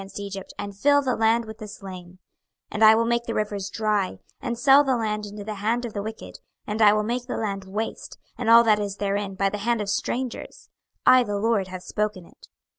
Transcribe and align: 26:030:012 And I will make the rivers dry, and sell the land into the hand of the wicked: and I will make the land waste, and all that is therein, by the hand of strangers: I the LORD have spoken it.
26:030:012 0.01 2.17
And 2.71 2.83
I 2.83 2.95
will 2.95 3.05
make 3.05 3.25
the 3.25 3.35
rivers 3.35 3.69
dry, 3.69 4.17
and 4.41 4.57
sell 4.57 4.83
the 4.83 4.95
land 4.97 5.27
into 5.27 5.43
the 5.43 5.53
hand 5.53 5.85
of 5.85 5.93
the 5.93 6.01
wicked: 6.01 6.39
and 6.65 6.81
I 6.81 6.91
will 6.91 7.03
make 7.03 7.27
the 7.27 7.37
land 7.37 7.65
waste, 7.65 8.17
and 8.35 8.49
all 8.49 8.63
that 8.63 8.79
is 8.79 8.95
therein, 8.97 9.35
by 9.35 9.49
the 9.49 9.59
hand 9.59 9.79
of 9.79 9.89
strangers: 9.89 10.69
I 11.05 11.21
the 11.21 11.37
LORD 11.37 11.67
have 11.67 11.83
spoken 11.83 12.25
it. 12.25 12.47